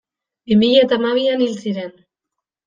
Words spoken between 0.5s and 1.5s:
mila eta hamabian